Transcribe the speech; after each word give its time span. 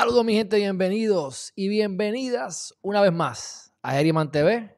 Saludos 0.00 0.24
mi 0.24 0.32
gente, 0.32 0.56
bienvenidos 0.56 1.52
y 1.54 1.68
bienvenidas 1.68 2.74
una 2.80 3.02
vez 3.02 3.12
más 3.12 3.74
a 3.82 3.92
Geriman 3.92 4.30
TV. 4.30 4.74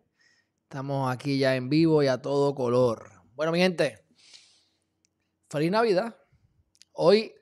Estamos 0.64 1.14
aquí 1.14 1.38
ya 1.38 1.54
en 1.54 1.68
vivo 1.68 2.02
y 2.02 2.08
a 2.08 2.20
todo 2.20 2.56
color. 2.56 3.22
Bueno 3.36 3.52
mi 3.52 3.60
gente, 3.60 4.04
feliz 5.48 5.70
Navidad. 5.70 6.16
Hoy 6.90 7.34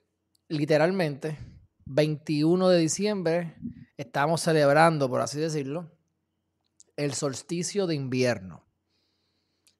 literalmente 0.48 1.38
21 1.86 2.68
de 2.68 2.78
diciembre 2.80 3.56
estamos 3.96 4.42
celebrando, 4.42 5.08
por 5.08 5.22
así 5.22 5.40
decirlo, 5.40 5.90
el 6.96 7.14
solsticio 7.14 7.86
de 7.86 7.94
invierno. 7.94 8.68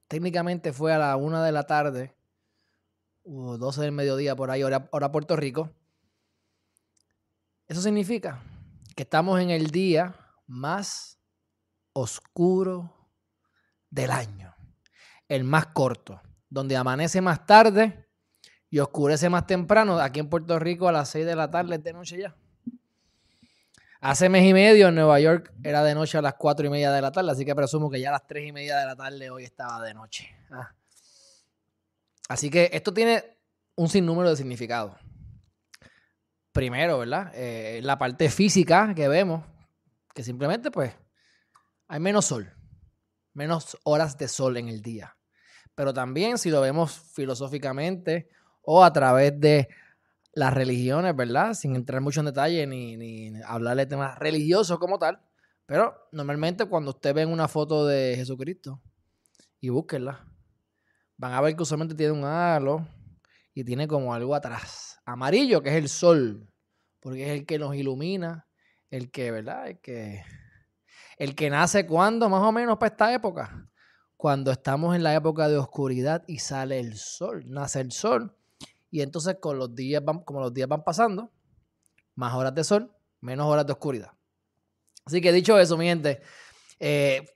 Técnicamente 0.09 0.73
fue 0.73 0.95
a 0.95 0.99
la 0.99 1.17
una 1.17 1.45
de 1.45 1.53
la 1.53 1.65
tarde, 1.65 2.17
o 3.25 3.59
12 3.59 3.83
del 3.83 3.93
mediodía 3.93 4.35
por 4.35 4.51
ahí, 4.51 4.63
hora, 4.63 4.89
hora 4.91 5.13
Puerto 5.13 5.37
Rico 5.37 5.75
eso 7.71 7.83
significa 7.83 8.43
que 8.97 9.05
estamos 9.05 9.41
en 9.41 9.51
el 9.51 9.71
día 9.71 10.13
más 10.49 11.21
oscuro 11.93 13.09
del 13.89 14.11
año, 14.11 14.53
el 15.29 15.45
más 15.45 15.67
corto, 15.67 16.21
donde 16.49 16.77
amanece 16.77 17.21
más 17.21 17.47
tarde 17.47 18.09
y 18.71 18.81
oscurece 18.81 19.29
más 19.31 19.47
temprano. 19.47 20.01
Aquí 20.01 20.19
en 20.19 20.29
Puerto 20.29 20.59
Rico 20.59 20.89
a 20.89 20.93
las 20.93 21.11
6 21.11 21.25
de 21.25 21.37
la 21.37 21.49
tarde 21.49 21.77
es 21.77 21.85
de 21.85 21.93
noche 21.93 22.19
ya. 22.19 22.35
Hace 24.01 24.29
mes 24.29 24.45
y 24.47 24.53
medio 24.53 24.89
en 24.89 24.97
Nueva 24.97 25.21
York 25.21 25.53
era 25.63 25.85
de 25.85 25.95
noche 25.95 26.19
a 26.19 26.23
las 26.23 26.35
4 26.35 26.67
y 26.67 26.71
media 26.71 26.91
de 26.91 27.01
la 27.01 27.13
tarde, 27.13 27.31
así 27.31 27.45
que 27.45 27.55
presumo 27.55 27.89
que 27.89 28.01
ya 28.01 28.09
a 28.09 28.13
las 28.13 28.27
3 28.27 28.49
y 28.49 28.53
media 28.53 28.79
de 28.79 28.87
la 28.87 28.97
tarde 28.97 29.31
hoy 29.31 29.45
estaba 29.45 29.81
de 29.85 29.95
noche. 29.95 30.29
Ah. 30.51 30.75
Así 32.29 32.51
que 32.51 32.69
esto 32.73 32.93
tiene 32.93 33.39
un 33.77 33.89
sinnúmero 33.89 34.29
de 34.29 34.37
significados 34.37 34.97
primero, 36.53 36.99
¿verdad? 36.99 37.33
Eh, 37.35 37.81
la 37.83 37.99
parte 37.99 38.29
física 38.31 38.95
que 38.95 39.09
vemos, 39.09 39.45
que 40.15 40.23
simplemente 40.23 40.71
pues 40.71 40.95
hay 41.89 42.01
menos 42.01 42.27
sol, 42.27 42.53
menos 43.33 43.79
horas 43.85 44.17
de 44.19 44.29
sol 44.29 44.57
en 44.57 44.69
el 44.69 44.83
día. 44.83 45.17
Pero 45.75 45.95
también 45.95 46.39
si 46.39 46.51
lo 46.51 46.61
vemos 46.61 46.93
filosóficamente 47.15 48.29
o 48.63 48.85
a 48.85 48.93
través 48.93 49.39
de 49.41 49.69
las 50.33 50.53
religiones, 50.53 51.15
¿verdad? 51.17 51.55
Sin 51.55 51.75
entrar 51.75 52.01
mucho 52.01 52.21
en 52.21 52.27
detalle 52.27 52.67
ni, 52.67 52.97
ni 52.97 53.33
hablar 53.43 53.77
de 53.77 53.87
temas 53.87 54.19
religiosos 54.19 54.79
como 54.79 54.99
tal. 54.99 55.21
Pero 55.67 55.95
normalmente 56.13 56.67
cuando 56.67 56.91
usted 56.91 57.15
ve 57.15 57.27
una 57.27 57.49
foto 57.49 57.87
de 57.87 58.15
Jesucristo 58.17 58.81
y 59.61 59.69
búsquenla, 59.69 60.27
van 61.17 61.33
a 61.33 61.41
ver 61.41 61.55
que 61.55 61.63
usualmente 61.63 61.95
tiene 61.95 62.13
un 62.13 62.25
halo 62.25 62.87
y 63.55 63.65
tiene 63.65 63.89
como 63.89 64.15
algo 64.15 64.35
atrás 64.35 64.91
amarillo, 65.05 65.63
que 65.63 65.71
es 65.71 65.77
el 65.77 65.89
sol, 65.89 66.49
porque 67.01 67.25
es 67.25 67.41
el 67.41 67.47
que 67.47 67.59
nos 67.59 67.75
ilumina, 67.75 68.47
el 68.91 69.11
que, 69.11 69.31
¿verdad? 69.31 69.69
El 69.69 69.81
que, 69.81 70.25
el 71.19 71.35
que 71.35 71.51
nace 71.51 71.87
cuando, 71.87 72.29
más 72.29 72.43
o 72.43 72.53
menos 72.53 72.79
para 72.79 72.93
esta 72.93 73.15
época, 73.15 73.69
cuando 74.17 74.51
estamos 74.51 74.95
en 74.95 75.03
la 75.03 75.15
época 75.15 75.49
de 75.49 75.57
oscuridad 75.57 76.23
y 76.27 76.39
sale 76.39 76.79
el 76.79 76.97
sol, 76.97 77.45
nace 77.47 77.81
el 77.81 77.93
sol, 77.93 78.37
y 78.91 79.03
entonces 79.03 79.37
con 79.41 79.59
los 79.59 79.75
días 79.75 80.05
van, 80.05 80.21
como 80.21 80.41
los 80.41 80.53
días 80.53 80.69
van 80.69 80.85
pasando, 80.85 81.33
más 82.15 82.35
horas 82.35 82.55
de 82.55 82.65
sol, 82.65 82.95
menos 83.21 83.47
horas 83.47 83.67
de 83.67 83.73
oscuridad. 83.73 84.13
Así 85.05 85.21
que 85.21 85.33
dicho 85.33 85.59
eso, 85.59 85.77
mi 85.77 85.87
gente, 85.87 86.21
eh, 86.79 87.27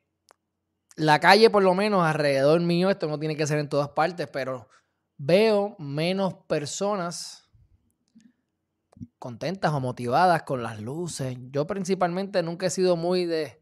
la 0.97 1.19
calle 1.19 1.51
por 1.51 1.63
lo 1.63 1.75
menos 1.75 2.05
alrededor 2.05 2.60
mío, 2.60 2.91
esto 2.91 3.09
no 3.09 3.19
tiene 3.19 3.37
que 3.37 3.47
ser 3.47 3.59
en 3.59 3.69
todas 3.69 3.89
partes, 3.89 4.28
pero 4.28 4.69
veo 5.26 5.74
menos 5.78 6.34
personas 6.47 7.48
contentas 9.18 9.72
o 9.72 9.80
motivadas 9.80 10.42
con 10.42 10.62
las 10.62 10.80
luces. 10.80 11.36
Yo 11.50 11.66
principalmente 11.66 12.42
nunca 12.42 12.66
he 12.66 12.71
sido 12.71 12.97
muy 12.97 13.24
de, 13.24 13.59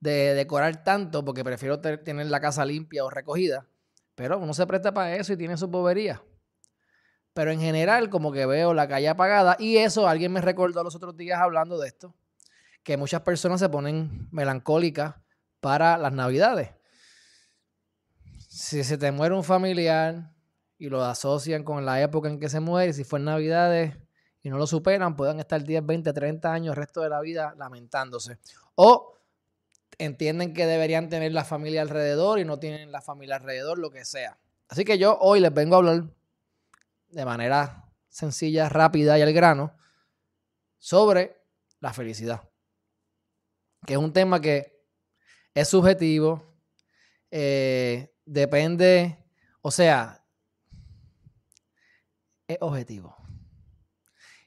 decorar 0.00 0.84
tanto 0.84 1.24
porque 1.24 1.42
prefiero 1.42 1.80
tener 1.80 2.26
la 2.26 2.40
casa 2.40 2.64
limpia 2.64 3.04
o 3.04 3.10
recogida. 3.10 3.66
Pero 4.14 4.38
uno 4.38 4.52
se 4.52 4.66
presta 4.66 4.92
para 4.92 5.16
eso 5.16 5.32
y 5.32 5.38
tiene 5.38 5.56
su 5.56 5.68
bobería. 5.68 6.22
Pero 7.32 7.50
en 7.50 7.60
general, 7.60 8.10
como 8.10 8.32
que 8.32 8.44
veo 8.44 8.74
la 8.74 8.86
calle 8.86 9.08
apagada. 9.08 9.56
Y 9.58 9.78
eso, 9.78 10.06
alguien 10.06 10.32
me 10.32 10.42
recordó 10.42 10.84
los 10.84 10.94
otros 10.94 11.16
días 11.16 11.40
hablando 11.40 11.78
de 11.78 11.88
esto, 11.88 12.14
que 12.82 12.98
muchas 12.98 13.22
personas 13.22 13.60
se 13.60 13.70
ponen 13.70 14.28
melancólicas 14.32 15.14
para 15.60 15.96
las 15.96 16.12
navidades. 16.12 16.72
Si 18.48 18.84
se 18.84 18.98
te 18.98 19.12
muere 19.12 19.34
un 19.34 19.44
familiar 19.44 20.32
y 20.80 20.88
lo 20.88 21.04
asocian 21.04 21.62
con 21.62 21.84
la 21.84 22.00
época 22.00 22.30
en 22.30 22.40
que 22.40 22.48
se 22.48 22.58
muere, 22.58 22.94
si 22.94 23.04
fue 23.04 23.18
en 23.18 23.26
navidades, 23.26 23.94
y 24.42 24.48
no 24.48 24.56
lo 24.56 24.66
superan, 24.66 25.14
puedan 25.14 25.38
estar 25.38 25.62
10, 25.62 25.84
20, 25.84 26.10
30 26.10 26.50
años 26.50 26.72
el 26.72 26.76
resto 26.76 27.02
de 27.02 27.10
la 27.10 27.20
vida 27.20 27.54
lamentándose. 27.58 28.38
O 28.76 29.18
entienden 29.98 30.54
que 30.54 30.64
deberían 30.64 31.10
tener 31.10 31.32
la 31.32 31.44
familia 31.44 31.82
alrededor 31.82 32.38
y 32.38 32.46
no 32.46 32.58
tienen 32.58 32.90
la 32.90 33.02
familia 33.02 33.36
alrededor, 33.36 33.78
lo 33.78 33.90
que 33.90 34.06
sea. 34.06 34.38
Así 34.68 34.86
que 34.86 34.96
yo 34.96 35.18
hoy 35.20 35.40
les 35.40 35.52
vengo 35.52 35.74
a 35.74 35.78
hablar 35.78 36.04
de 37.10 37.24
manera 37.26 37.84
sencilla, 38.08 38.70
rápida 38.70 39.18
y 39.18 39.22
al 39.22 39.34
grano 39.34 39.74
sobre 40.78 41.42
la 41.80 41.92
felicidad. 41.92 42.48
Que 43.86 43.92
es 43.92 43.98
un 43.98 44.14
tema 44.14 44.40
que 44.40 44.82
es 45.52 45.68
subjetivo, 45.68 46.42
eh, 47.30 48.14
depende, 48.24 49.18
o 49.60 49.70
sea, 49.70 50.19
es 52.50 52.58
objetivo. 52.60 53.16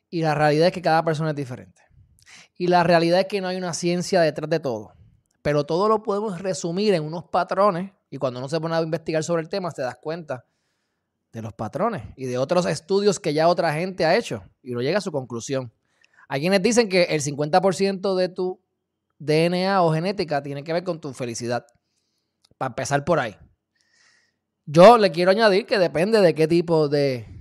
Y 0.09 0.21
la 0.21 0.35
realidad 0.35 0.67
es 0.67 0.73
que 0.73 0.81
cada 0.81 1.03
persona 1.03 1.31
es 1.31 1.35
diferente. 1.35 1.81
Y 2.57 2.67
la 2.67 2.83
realidad 2.83 3.21
es 3.21 3.25
que 3.27 3.41
no 3.41 3.47
hay 3.47 3.57
una 3.57 3.73
ciencia 3.73 4.21
detrás 4.21 4.49
de 4.49 4.59
todo. 4.59 4.93
Pero 5.41 5.65
todo 5.65 5.89
lo 5.89 6.03
podemos 6.03 6.39
resumir 6.39 6.93
en 6.93 7.03
unos 7.03 7.25
patrones. 7.25 7.91
Y 8.09 8.17
cuando 8.17 8.39
uno 8.39 8.47
se 8.47 8.59
pone 8.59 8.75
a 8.75 8.81
investigar 8.81 9.23
sobre 9.23 9.41
el 9.41 9.49
tema, 9.49 9.71
te 9.71 9.81
das 9.81 9.97
cuenta 10.01 10.45
de 11.31 11.41
los 11.41 11.53
patrones 11.53 12.03
y 12.15 12.27
de 12.27 12.37
otros 12.37 12.67
estudios 12.67 13.19
que 13.19 13.33
ya 13.33 13.47
otra 13.47 13.73
gente 13.73 14.05
ha 14.05 14.15
hecho. 14.15 14.43
Y 14.61 14.71
uno 14.71 14.81
llega 14.81 14.99
a 14.99 15.01
su 15.01 15.11
conclusión. 15.11 15.73
Hay 16.29 16.41
quienes 16.41 16.61
dicen 16.61 16.89
que 16.89 17.03
el 17.03 17.21
50% 17.21 18.15
de 18.15 18.29
tu 18.29 18.61
DNA 19.17 19.81
o 19.81 19.91
genética 19.91 20.43
tiene 20.43 20.63
que 20.63 20.73
ver 20.73 20.83
con 20.83 21.01
tu 21.01 21.11
felicidad. 21.13 21.65
Para 22.57 22.69
empezar 22.69 23.03
por 23.03 23.19
ahí. 23.19 23.35
Yo 24.65 24.97
le 24.97 25.11
quiero 25.11 25.31
añadir 25.31 25.65
que 25.65 25.79
depende 25.79 26.21
de 26.21 26.35
qué 26.35 26.47
tipo 26.47 26.87
de 26.87 27.32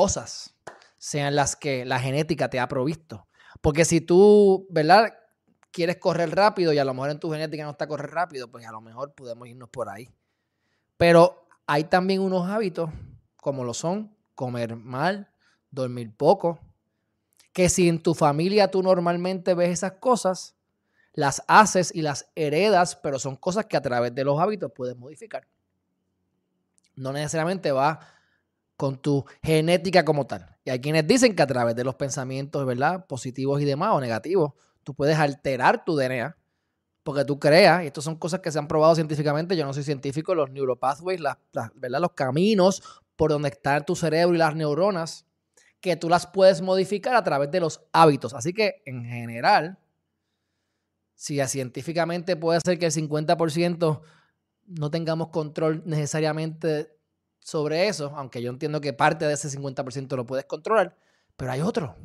cosas 0.00 0.56
sean 0.96 1.34
las 1.34 1.56
que 1.56 1.84
la 1.84 2.00
genética 2.00 2.48
te 2.48 2.58
ha 2.58 2.66
provisto. 2.66 3.26
Porque 3.60 3.84
si 3.84 4.00
tú, 4.00 4.66
¿verdad? 4.70 5.12
Quieres 5.70 5.98
correr 5.98 6.34
rápido 6.34 6.72
y 6.72 6.78
a 6.78 6.84
lo 6.86 6.94
mejor 6.94 7.10
en 7.10 7.20
tu 7.20 7.30
genética 7.30 7.64
no 7.64 7.72
está 7.72 7.86
correr 7.86 8.10
rápido, 8.10 8.50
pues 8.50 8.66
a 8.66 8.72
lo 8.72 8.80
mejor 8.80 9.12
podemos 9.14 9.46
irnos 9.46 9.68
por 9.68 9.90
ahí. 9.90 10.08
Pero 10.96 11.46
hay 11.66 11.84
también 11.84 12.22
unos 12.22 12.48
hábitos, 12.48 12.88
como 13.36 13.62
lo 13.62 13.74
son 13.74 14.16
comer 14.34 14.74
mal, 14.74 15.30
dormir 15.70 16.16
poco, 16.16 16.58
que 17.52 17.68
si 17.68 17.86
en 17.86 18.02
tu 18.02 18.14
familia 18.14 18.70
tú 18.70 18.82
normalmente 18.82 19.52
ves 19.52 19.68
esas 19.68 19.92
cosas, 20.00 20.56
las 21.12 21.42
haces 21.46 21.94
y 21.94 22.00
las 22.00 22.30
heredas, 22.34 22.96
pero 22.96 23.18
son 23.18 23.36
cosas 23.36 23.66
que 23.66 23.76
a 23.76 23.82
través 23.82 24.14
de 24.14 24.24
los 24.24 24.40
hábitos 24.40 24.72
puedes 24.74 24.96
modificar. 24.96 25.46
No 26.96 27.12
necesariamente 27.12 27.70
va 27.70 28.00
con 28.80 28.96
tu 28.96 29.26
genética 29.42 30.06
como 30.06 30.26
tal. 30.26 30.56
Y 30.64 30.70
hay 30.70 30.80
quienes 30.80 31.06
dicen 31.06 31.36
que 31.36 31.42
a 31.42 31.46
través 31.46 31.76
de 31.76 31.84
los 31.84 31.96
pensamientos, 31.96 32.64
¿verdad? 32.64 33.04
Positivos 33.06 33.60
y 33.60 33.66
demás 33.66 33.90
o 33.92 34.00
negativos, 34.00 34.54
tú 34.84 34.94
puedes 34.94 35.18
alterar 35.18 35.84
tu 35.84 35.96
DNA 35.96 36.34
porque 37.02 37.26
tú 37.26 37.38
creas, 37.38 37.84
y 37.84 37.88
estas 37.88 38.04
son 38.04 38.16
cosas 38.16 38.40
que 38.40 38.50
se 38.50 38.58
han 38.58 38.68
probado 38.68 38.94
científicamente, 38.94 39.54
yo 39.54 39.66
no 39.66 39.74
soy 39.74 39.82
científico, 39.82 40.34
los 40.34 40.50
neuropathways, 40.50 41.20
las, 41.20 41.36
¿verdad? 41.74 42.00
los 42.00 42.12
caminos 42.12 42.82
por 43.16 43.30
donde 43.30 43.50
está 43.50 43.82
tu 43.82 43.94
cerebro 43.94 44.34
y 44.34 44.38
las 44.38 44.56
neuronas, 44.56 45.26
que 45.82 45.96
tú 45.96 46.08
las 46.08 46.26
puedes 46.26 46.62
modificar 46.62 47.14
a 47.16 47.22
través 47.22 47.50
de 47.50 47.60
los 47.60 47.82
hábitos. 47.92 48.32
Así 48.32 48.54
que 48.54 48.82
en 48.86 49.04
general, 49.04 49.78
si 51.14 51.38
científicamente 51.48 52.34
puede 52.34 52.60
ser 52.64 52.78
que 52.78 52.86
el 52.86 52.92
50% 52.92 54.00
no 54.68 54.90
tengamos 54.90 55.28
control 55.28 55.82
necesariamente 55.84 56.98
sobre 57.50 57.88
eso, 57.88 58.12
aunque 58.14 58.40
yo 58.40 58.48
entiendo 58.48 58.80
que 58.80 58.92
parte 58.92 59.26
de 59.26 59.34
ese 59.34 59.48
50% 59.48 60.14
lo 60.14 60.24
puedes 60.24 60.44
controlar, 60.44 60.96
pero 61.36 61.50
hay 61.50 61.60
otro. 61.60 61.96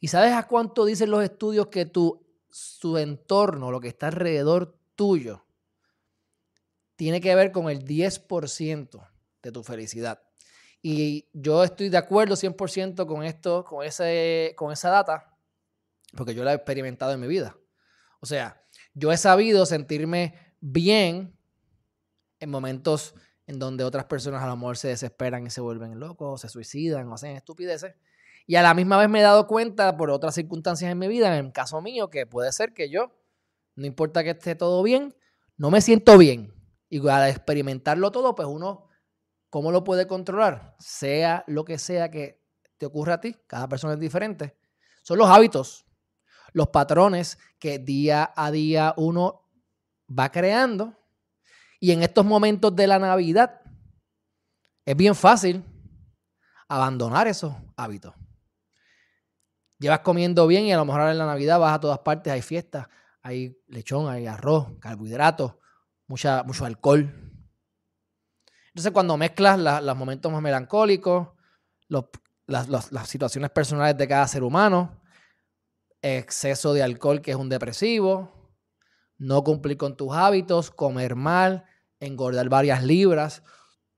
¿Y 0.00 0.08
sabes 0.08 0.32
a 0.32 0.48
cuánto 0.48 0.84
dicen 0.84 1.12
los 1.12 1.22
estudios 1.22 1.68
que 1.68 1.86
tu 1.86 2.26
su 2.50 2.98
entorno, 2.98 3.70
lo 3.70 3.80
que 3.80 3.88
está 3.88 4.08
alrededor 4.08 4.76
tuyo, 4.96 5.44
tiene 6.96 7.20
que 7.20 7.32
ver 7.36 7.52
con 7.52 7.70
el 7.70 7.84
10% 7.84 9.08
de 9.40 9.52
tu 9.52 9.62
felicidad? 9.62 10.20
Y 10.82 11.28
yo 11.32 11.62
estoy 11.62 11.88
de 11.88 11.96
acuerdo 11.96 12.34
100% 12.34 13.06
con 13.06 13.22
esto, 13.22 13.64
con, 13.64 13.86
ese, 13.86 14.54
con 14.56 14.72
esa 14.72 14.90
data, 14.90 15.38
porque 16.16 16.34
yo 16.34 16.42
la 16.42 16.52
he 16.52 16.56
experimentado 16.56 17.12
en 17.12 17.20
mi 17.20 17.28
vida. 17.28 17.56
O 18.18 18.26
sea, 18.26 18.60
yo 18.94 19.12
he 19.12 19.16
sabido 19.16 19.64
sentirme 19.64 20.56
bien 20.60 21.38
en 22.40 22.50
momentos 22.50 23.14
en 23.46 23.58
donde 23.58 23.84
otras 23.84 24.06
personas 24.06 24.42
a 24.42 24.46
lo 24.46 24.56
mejor 24.56 24.76
se 24.76 24.88
desesperan 24.88 25.46
y 25.46 25.50
se 25.50 25.60
vuelven 25.60 25.98
locos, 26.00 26.40
se 26.40 26.48
suicidan, 26.48 27.08
o 27.08 27.14
hacen 27.14 27.36
estupideces. 27.36 27.94
Y 28.46 28.56
a 28.56 28.62
la 28.62 28.74
misma 28.74 28.98
vez 28.98 29.08
me 29.08 29.20
he 29.20 29.22
dado 29.22 29.46
cuenta 29.46 29.96
por 29.96 30.10
otras 30.10 30.34
circunstancias 30.34 30.90
en 30.90 30.98
mi 30.98 31.08
vida, 31.08 31.36
en 31.36 31.46
el 31.46 31.52
caso 31.52 31.80
mío, 31.80 32.10
que 32.10 32.26
puede 32.26 32.52
ser 32.52 32.74
que 32.74 32.90
yo, 32.90 33.12
no 33.74 33.86
importa 33.86 34.22
que 34.22 34.30
esté 34.30 34.54
todo 34.54 34.82
bien, 34.82 35.14
no 35.56 35.70
me 35.70 35.80
siento 35.80 36.18
bien. 36.18 36.52
Y 36.88 37.06
al 37.08 37.28
experimentarlo 37.28 38.10
todo, 38.12 38.34
pues 38.34 38.48
uno, 38.48 38.88
¿cómo 39.50 39.72
lo 39.72 39.84
puede 39.84 40.06
controlar? 40.06 40.76
Sea 40.78 41.44
lo 41.46 41.64
que 41.64 41.78
sea 41.78 42.10
que 42.10 42.42
te 42.76 42.86
ocurra 42.86 43.14
a 43.14 43.20
ti, 43.20 43.36
cada 43.46 43.68
persona 43.68 43.94
es 43.94 44.00
diferente. 44.00 44.58
Son 45.02 45.18
los 45.18 45.28
hábitos, 45.28 45.86
los 46.52 46.68
patrones 46.68 47.38
que 47.58 47.78
día 47.78 48.32
a 48.34 48.50
día 48.50 48.94
uno 48.96 49.48
va 50.08 50.30
creando 50.30 50.96
y 51.84 51.92
en 51.92 52.02
estos 52.02 52.24
momentos 52.24 52.74
de 52.74 52.86
la 52.86 52.98
Navidad 52.98 53.60
es 54.86 54.96
bien 54.96 55.14
fácil 55.14 55.62
abandonar 56.66 57.26
esos 57.26 57.54
hábitos. 57.76 58.14
Llevas 59.78 59.98
comiendo 59.98 60.46
bien 60.46 60.64
y 60.64 60.72
a 60.72 60.78
lo 60.78 60.86
mejor 60.86 61.02
en 61.10 61.18
la 61.18 61.26
Navidad 61.26 61.58
vas 61.58 61.74
a 61.74 61.80
todas 61.80 61.98
partes, 61.98 62.32
hay 62.32 62.40
fiestas, 62.40 62.86
hay 63.20 63.60
lechón, 63.66 64.08
hay 64.08 64.26
arroz, 64.26 64.68
carbohidratos, 64.80 65.56
mucha, 66.06 66.42
mucho 66.44 66.64
alcohol. 66.64 67.00
Entonces 68.68 68.90
cuando 68.90 69.18
mezclas 69.18 69.82
los 69.82 69.96
momentos 69.98 70.32
más 70.32 70.40
melancólicos, 70.40 71.28
las, 72.46 72.66
las 72.66 73.08
situaciones 73.10 73.50
personales 73.50 73.98
de 73.98 74.08
cada 74.08 74.26
ser 74.26 74.42
humano, 74.42 75.02
exceso 76.00 76.72
de 76.72 76.82
alcohol 76.82 77.20
que 77.20 77.32
es 77.32 77.36
un 77.36 77.50
depresivo, 77.50 78.56
no 79.18 79.44
cumplir 79.44 79.76
con 79.76 79.98
tus 79.98 80.14
hábitos, 80.14 80.70
comer 80.70 81.14
mal, 81.14 81.66
engordar 82.04 82.48
varias 82.48 82.82
libras. 82.82 83.42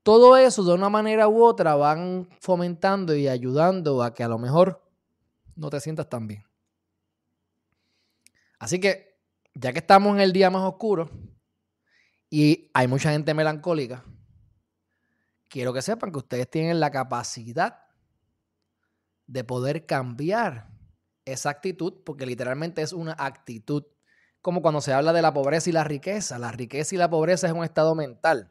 Todo 0.03 0.37
eso 0.37 0.63
de 0.63 0.73
una 0.73 0.89
manera 0.89 1.27
u 1.27 1.43
otra 1.43 1.75
van 1.75 2.29
fomentando 2.39 3.15
y 3.15 3.27
ayudando 3.27 4.03
a 4.03 4.13
que 4.13 4.23
a 4.23 4.27
lo 4.27 4.37
mejor 4.37 4.83
no 5.55 5.69
te 5.69 5.79
sientas 5.79 6.09
tan 6.09 6.27
bien. 6.27 6.45
Así 8.59 8.79
que, 8.79 9.19
ya 9.53 9.73
que 9.73 9.79
estamos 9.79 10.13
en 10.15 10.21
el 10.21 10.33
día 10.33 10.49
más 10.49 10.63
oscuro 10.63 11.09
y 12.29 12.69
hay 12.73 12.87
mucha 12.87 13.11
gente 13.11 13.33
melancólica, 13.33 14.03
quiero 15.47 15.73
que 15.73 15.81
sepan 15.81 16.11
que 16.11 16.19
ustedes 16.19 16.49
tienen 16.49 16.79
la 16.79 16.91
capacidad 16.91 17.83
de 19.25 19.43
poder 19.43 19.85
cambiar 19.85 20.69
esa 21.25 21.49
actitud, 21.49 22.01
porque 22.05 22.25
literalmente 22.25 22.81
es 22.81 22.93
una 22.93 23.15
actitud 23.17 23.83
como 24.47 24.61
cuando 24.61 24.79
se 24.79 24.93
habla 24.93 25.11
de 25.11 25.21
la 25.21 25.33
pobreza 25.33 25.69
y 25.69 25.73
la 25.73 25.83
riqueza. 25.83 26.39
La 26.39 26.53
riqueza 26.53 26.95
y 26.95 26.97
la 26.97 27.09
pobreza 27.09 27.47
es 27.47 27.53
un 27.53 27.65
estado 27.65 27.95
mental. 27.95 28.49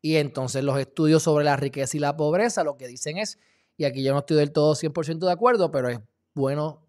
Y 0.00 0.16
entonces 0.16 0.64
los 0.64 0.78
estudios 0.78 1.22
sobre 1.22 1.44
la 1.44 1.58
riqueza 1.58 1.94
y 1.98 2.00
la 2.00 2.16
pobreza 2.16 2.64
lo 2.64 2.78
que 2.78 2.86
dicen 2.86 3.18
es, 3.18 3.38
y 3.76 3.84
aquí 3.84 4.02
yo 4.02 4.14
no 4.14 4.20
estoy 4.20 4.38
del 4.38 4.50
todo 4.50 4.74
100% 4.74 5.26
de 5.26 5.30
acuerdo, 5.30 5.70
pero 5.70 5.90
es 5.90 6.00
bueno 6.32 6.88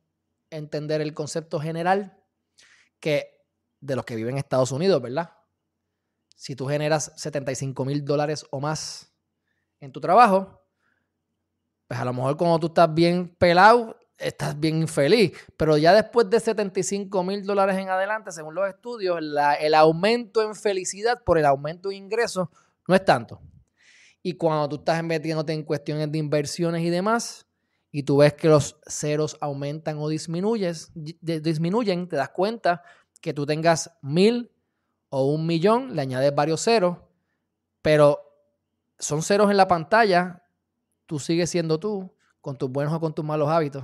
entender 0.50 1.02
el 1.02 1.14
concepto 1.14 1.60
general 1.60 2.24
que 3.02 3.44
de 3.82 3.98
los 3.98 4.06
que 4.06 4.16
viven 4.16 4.36
en 4.36 4.38
Estados 4.38 4.72
Unidos, 4.72 5.02
¿verdad? 5.02 5.34
Si 6.34 6.56
tú 6.56 6.68
generas 6.68 7.12
75 7.18 7.84
mil 7.84 8.06
dólares 8.06 8.46
o 8.50 8.62
más 8.62 9.12
en 9.82 9.92
tu 9.92 10.00
trabajo, 10.00 10.64
pues 11.86 12.00
a 12.00 12.06
lo 12.06 12.14
mejor 12.14 12.38
como 12.38 12.58
tú 12.62 12.68
estás 12.68 12.94
bien 12.94 13.36
pelado, 13.38 13.98
estás 14.22 14.60
bien 14.60 14.78
infeliz. 14.78 15.34
Pero 15.58 15.78
ya 15.78 15.94
después 15.94 16.30
de 16.30 16.40
75 16.40 17.24
mil 17.24 17.46
dólares 17.46 17.78
en 17.78 17.90
adelante, 17.90 18.32
según 18.32 18.56
los 18.56 18.68
estudios, 18.68 19.20
el 19.60 19.74
aumento 19.74 20.42
en 20.42 20.56
felicidad 20.56 21.24
por 21.24 21.38
el 21.38 21.46
aumento 21.46 21.90
de 21.90 21.96
ingresos 21.96 22.48
no 22.88 22.96
es 22.96 23.04
tanto. 23.06 23.42
Y 24.24 24.34
cuando 24.34 24.70
tú 24.70 24.76
estás 24.78 25.04
metiéndote 25.04 25.54
en 25.54 25.64
cuestiones 25.64 26.12
de 26.12 26.18
inversiones 26.18 26.84
y 26.84 26.90
demás, 26.90 27.48
y 27.92 28.04
tú 28.04 28.18
ves 28.18 28.34
que 28.34 28.48
los 28.48 28.80
ceros 28.88 29.38
aumentan 29.42 29.98
o 29.98 30.08
disminuyes, 30.08 30.92
disminuyen, 30.94 32.08
te 32.08 32.16
das 32.16 32.30
cuenta 32.30 32.84
que 33.20 33.34
tú 33.34 33.46
tengas 33.46 33.92
mil 34.02 34.52
o 35.10 35.26
un 35.26 35.46
millón, 35.46 35.96
le 35.96 36.02
añades 36.02 36.34
varios 36.34 36.64
ceros, 36.64 36.98
pero 37.82 38.20
son 38.98 39.22
ceros 39.24 39.52
en 39.52 39.58
la 39.58 39.68
pantalla, 39.68 40.44
tú 41.06 41.20
sigues 41.20 41.50
siendo 41.50 41.80
tú, 41.80 42.14
con 42.40 42.58
tus 42.58 42.70
buenos 42.70 42.94
o 42.94 43.00
con 43.00 43.14
tus 43.14 43.26
malos 43.26 43.50
hábitos. 43.50 43.84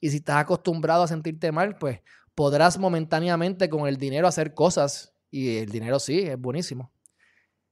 Y 0.00 0.10
si 0.10 0.16
estás 0.16 0.36
acostumbrado 0.36 1.02
a 1.02 1.08
sentirte 1.08 1.52
mal, 1.52 1.76
pues 1.76 2.00
podrás 2.34 2.78
momentáneamente 2.78 3.68
con 3.68 3.86
el 3.86 3.96
dinero 3.96 4.26
hacer 4.26 4.54
cosas. 4.54 5.14
Y 5.30 5.58
el 5.58 5.70
dinero 5.70 5.98
sí, 5.98 6.20
es 6.20 6.38
buenísimo. 6.38 6.92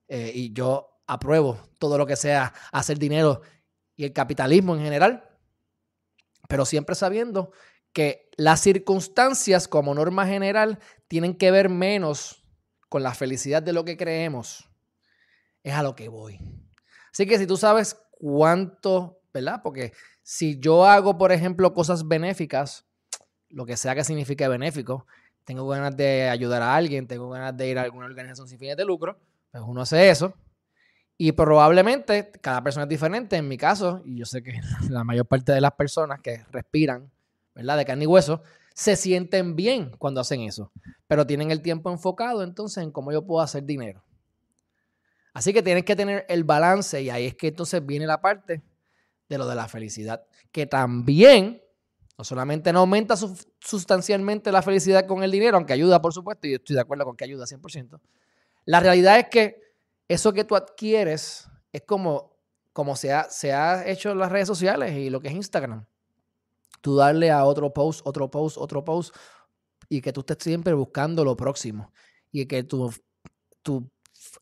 Eh, 0.08 0.32
y 0.34 0.52
yo 0.52 1.00
apruebo 1.06 1.58
todo 1.78 1.98
lo 1.98 2.06
que 2.06 2.16
sea 2.16 2.52
hacer 2.72 2.98
dinero 2.98 3.42
y 3.96 4.04
el 4.04 4.12
capitalismo 4.12 4.74
en 4.74 4.82
general. 4.82 5.24
Pero 6.48 6.64
siempre 6.64 6.94
sabiendo 6.94 7.52
que 7.92 8.30
las 8.36 8.60
circunstancias 8.60 9.68
como 9.68 9.94
norma 9.94 10.26
general 10.26 10.78
tienen 11.08 11.34
que 11.34 11.50
ver 11.50 11.68
menos 11.68 12.44
con 12.88 13.02
la 13.02 13.14
felicidad 13.14 13.62
de 13.62 13.72
lo 13.72 13.84
que 13.84 13.96
creemos. 13.96 14.68
Es 15.62 15.74
a 15.74 15.82
lo 15.82 15.94
que 15.94 16.08
voy. 16.08 16.38
Así 17.12 17.26
que 17.26 17.38
si 17.38 17.46
tú 17.46 17.56
sabes 17.56 17.96
cuánto, 18.12 19.17
¿verdad? 19.32 19.60
Porque 19.62 19.92
si 20.22 20.58
yo 20.58 20.84
hago, 20.86 21.18
por 21.18 21.32
ejemplo, 21.32 21.72
cosas 21.74 22.06
benéficas, 22.06 22.86
lo 23.50 23.66
que 23.66 23.76
sea 23.76 23.94
que 23.94 24.04
signifique 24.04 24.46
benéfico, 24.48 25.06
tengo 25.44 25.66
ganas 25.66 25.96
de 25.96 26.28
ayudar 26.28 26.62
a 26.62 26.76
alguien, 26.76 27.06
tengo 27.06 27.30
ganas 27.30 27.56
de 27.56 27.68
ir 27.68 27.78
a 27.78 27.82
alguna 27.82 28.06
organización 28.06 28.48
sin 28.48 28.58
fines 28.58 28.76
de 28.76 28.84
lucro, 28.84 29.18
pues 29.50 29.64
uno 29.66 29.80
hace 29.80 30.10
eso. 30.10 30.34
Y 31.16 31.32
probablemente 31.32 32.30
cada 32.40 32.62
persona 32.62 32.84
es 32.84 32.88
diferente. 32.88 33.36
En 33.36 33.48
mi 33.48 33.56
caso, 33.56 34.02
y 34.04 34.18
yo 34.18 34.24
sé 34.24 34.42
que 34.42 34.60
la 34.90 35.04
mayor 35.04 35.26
parte 35.26 35.52
de 35.52 35.60
las 35.60 35.72
personas 35.72 36.20
que 36.20 36.44
respiran, 36.52 37.10
¿verdad? 37.54 37.78
De 37.78 37.84
carne 37.84 38.04
y 38.04 38.06
hueso, 38.06 38.42
se 38.74 38.94
sienten 38.94 39.56
bien 39.56 39.90
cuando 39.98 40.20
hacen 40.20 40.42
eso. 40.42 40.70
Pero 41.06 41.26
tienen 41.26 41.50
el 41.50 41.62
tiempo 41.62 41.90
enfocado 41.90 42.42
entonces 42.42 42.84
en 42.84 42.92
cómo 42.92 43.10
yo 43.10 43.26
puedo 43.26 43.40
hacer 43.40 43.64
dinero. 43.64 44.04
Así 45.32 45.52
que 45.52 45.62
tienes 45.62 45.84
que 45.84 45.96
tener 45.96 46.26
el 46.28 46.44
balance 46.44 47.00
y 47.00 47.10
ahí 47.10 47.26
es 47.26 47.34
que 47.34 47.48
entonces 47.48 47.84
viene 47.84 48.06
la 48.06 48.20
parte 48.20 48.62
de 49.28 49.38
lo 49.38 49.46
de 49.46 49.54
la 49.54 49.68
felicidad, 49.68 50.24
que 50.52 50.66
también 50.66 51.62
no 52.16 52.24
solamente 52.24 52.72
no 52.72 52.80
aumenta 52.80 53.14
sustancialmente 53.60 54.50
la 54.50 54.62
felicidad 54.62 55.06
con 55.06 55.22
el 55.22 55.30
dinero, 55.30 55.56
aunque 55.56 55.72
ayuda, 55.72 56.02
por 56.02 56.12
supuesto, 56.12 56.48
y 56.48 56.54
estoy 56.54 56.74
de 56.74 56.82
acuerdo 56.82 57.04
con 57.04 57.16
que 57.16 57.24
ayuda 57.24 57.46
100%. 57.46 58.00
La 58.64 58.80
realidad 58.80 59.18
es 59.18 59.28
que 59.28 59.60
eso 60.08 60.32
que 60.32 60.44
tú 60.44 60.56
adquieres 60.56 61.48
es 61.72 61.82
como, 61.82 62.36
como 62.72 62.96
se, 62.96 63.12
ha, 63.12 63.30
se 63.30 63.52
ha 63.52 63.86
hecho 63.88 64.10
en 64.10 64.18
las 64.18 64.32
redes 64.32 64.48
sociales 64.48 64.96
y 64.96 65.10
lo 65.10 65.20
que 65.20 65.28
es 65.28 65.34
Instagram. 65.34 65.86
Tú 66.80 66.96
darle 66.96 67.30
a 67.30 67.44
otro 67.44 67.72
post, 67.72 68.00
otro 68.04 68.30
post, 68.30 68.56
otro 68.58 68.84
post, 68.84 69.14
y 69.88 70.00
que 70.00 70.12
tú 70.12 70.20
estés 70.20 70.38
siempre 70.40 70.72
buscando 70.74 71.24
lo 71.24 71.36
próximo. 71.36 71.92
Y 72.32 72.46
que 72.46 72.62
tu, 72.62 72.92
tu 73.62 73.90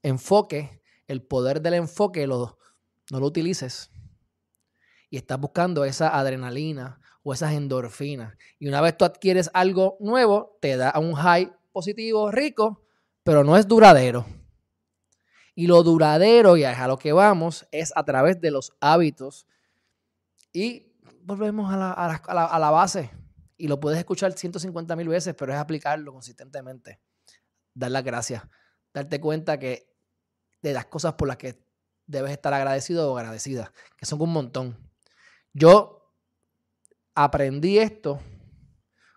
enfoque, 0.02 0.82
el 1.06 1.22
poder 1.22 1.60
del 1.60 1.74
enfoque, 1.74 2.26
lo, 2.26 2.58
no 3.10 3.20
lo 3.20 3.26
utilices. 3.26 3.90
Y 5.10 5.16
estás 5.16 5.38
buscando 5.38 5.84
esa 5.84 6.16
adrenalina, 6.16 7.00
o 7.28 7.32
esas 7.32 7.54
endorfinas. 7.54 8.36
Y 8.60 8.68
una 8.68 8.80
vez 8.80 8.96
tú 8.96 9.04
adquieres 9.04 9.50
algo 9.52 9.96
nuevo, 9.98 10.58
te 10.60 10.76
da 10.76 10.92
un 10.96 11.14
high 11.14 11.52
positivo, 11.72 12.30
rico, 12.30 12.84
pero 13.24 13.42
no 13.42 13.56
es 13.56 13.66
duradero. 13.66 14.24
Y 15.56 15.66
lo 15.66 15.82
duradero, 15.82 16.56
y 16.56 16.62
a 16.62 16.86
lo 16.86 16.96
que 16.96 17.12
vamos, 17.12 17.66
es 17.72 17.92
a 17.96 18.04
través 18.04 18.40
de 18.40 18.52
los 18.52 18.72
hábitos. 18.80 19.48
Y 20.52 20.92
volvemos 21.22 21.72
a 21.72 21.76
la, 21.76 21.90
a 21.90 22.58
la, 22.60 22.70
base. 22.70 23.10
Y 23.56 23.66
lo 23.66 23.80
puedes 23.80 23.98
escuchar 23.98 24.32
150 24.32 24.94
mil 24.94 25.08
veces, 25.08 25.34
pero 25.36 25.52
es 25.52 25.58
aplicarlo 25.58 26.12
consistentemente. 26.12 27.00
Dar 27.74 27.90
las 27.90 28.04
gracias. 28.04 28.44
Darte 28.94 29.20
cuenta 29.20 29.58
que 29.58 29.92
de 30.62 30.72
las 30.72 30.86
cosas 30.86 31.14
por 31.14 31.26
las 31.26 31.38
que 31.38 31.58
debes 32.06 32.30
estar 32.30 32.54
agradecido 32.54 33.12
o 33.12 33.18
agradecida, 33.18 33.72
que 33.96 34.06
son 34.06 34.22
un 34.22 34.32
montón. 34.32 34.85
Yo 35.58 36.12
aprendí 37.14 37.78
esto 37.78 38.20